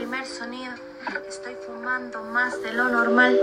[0.00, 3.38] Estoy fumando más de lo normal.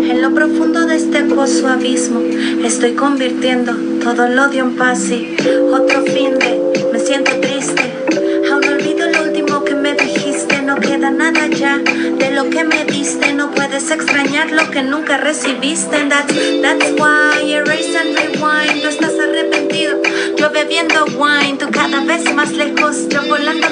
[0.00, 2.20] En lo profundo de este pozo abismo,
[2.64, 3.72] estoy convirtiendo
[4.02, 5.36] todo el odio en paz y
[5.72, 6.90] otro fin de.
[6.92, 7.92] Me siento triste.
[8.50, 10.60] Aún olvido lo último que me dijiste.
[10.62, 13.32] No queda nada ya de lo que me diste.
[13.32, 15.96] No puedes extrañar lo que nunca recibiste.
[16.08, 18.82] That's, that's why erase and rewind.
[18.82, 20.02] Tú estás arrepentido.
[20.36, 21.56] Yo bebiendo wine.
[21.56, 23.08] Tú cada vez más lejos.
[23.08, 23.68] Yo volando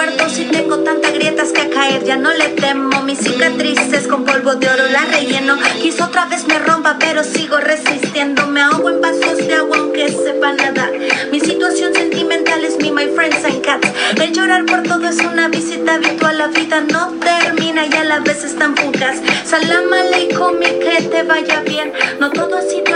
[0.00, 0.28] tu recuerdo.
[0.28, 3.02] Si tengo tantas grietas que a caer, ya no le temo.
[3.02, 5.58] Mis cicatrices con polvo de oro la relleno.
[5.80, 8.46] Quizá otra vez me rompa, pero sigo resistiendo.
[8.46, 10.92] Me ahogo en vasos de agua, aunque sepa nadar.
[11.32, 13.88] Mi situación sentimental es mi, my friends and cats.
[14.20, 16.38] El llorar por todo es una visita habitual.
[16.38, 19.18] La vida no termina y a la vez están fugaz.
[19.44, 21.92] Salam aleikum y que te vaya bien.
[22.18, 22.89] No todo ha sido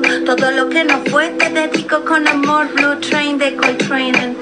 [0.00, 2.68] todo lo que no fue, te dedico con amor.
[2.74, 4.36] Blue Train de Coltrane.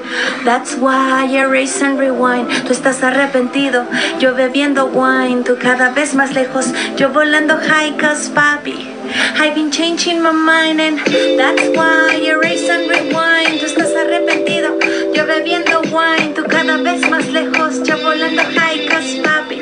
[0.45, 2.47] That's why erase and rewind.
[2.65, 3.85] Tú estás arrepentido,
[4.19, 5.43] yo bebiendo wine.
[5.43, 8.89] Tú cada vez más lejos, yo volando high cause papi.
[9.37, 10.99] I've been changing my mind and
[11.37, 13.59] that's why erase and rewind.
[13.59, 14.79] Tú estás arrepentido,
[15.13, 16.33] yo bebiendo wine.
[16.33, 19.61] Tú cada vez más lejos, yo volando high cause papi.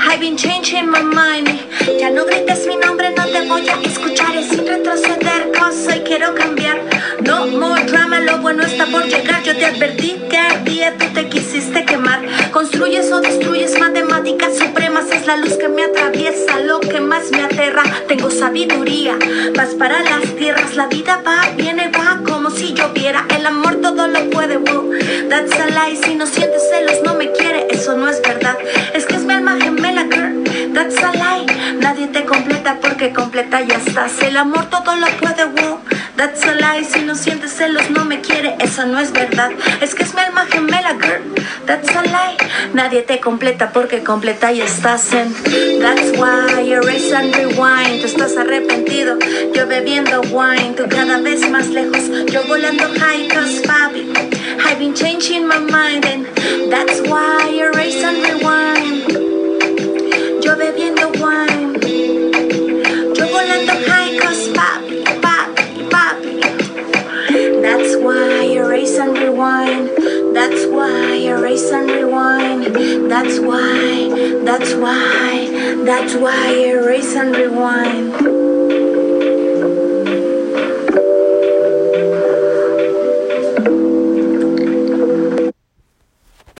[0.00, 1.65] I've been changing my mind.
[1.98, 4.36] Ya no grites mi nombre, no te voy a escuchar.
[4.36, 6.80] Es sin retroceder, cosa y quiero cambiar.
[7.22, 9.42] No more drama, lo bueno está por llegar.
[9.42, 12.20] Yo te advertí que ardía, tú te quisiste quemar.
[12.50, 15.10] Construyes o destruyes matemáticas supremas.
[15.10, 17.82] Es la luz que me atraviesa, lo que más me aterra.
[18.08, 19.18] Tengo sabiduría,
[19.56, 20.76] vas para las tierras.
[20.76, 23.26] La vida va, viene, va como si lloviera.
[23.36, 24.90] El amor todo lo puede, wow.
[25.28, 25.96] That's a lie.
[25.96, 27.02] Si no sientes celos,
[33.12, 34.20] completa ya estás.
[34.22, 35.80] El amor todo lo puede, wow.
[36.16, 36.84] That's a lie.
[36.84, 38.56] Si no sientes celos, no me quiere.
[38.60, 39.50] Eso no es verdad.
[39.82, 41.22] Es que es mi alma gemela, girl.
[41.66, 42.36] That's a lie.
[42.72, 45.34] Nadie te completa porque completa ya estás en.
[45.80, 48.00] That's why erase and rewind.
[48.00, 49.18] Tú estás arrepentido.
[49.54, 50.74] Yo bebiendo wine.
[50.74, 52.00] Tú cada vez más lejos.
[69.46, 70.34] Rewind.
[70.34, 72.64] That's why erase and rewind.
[73.10, 74.08] That's why,
[74.44, 78.45] that's why, that's why erase and rewind.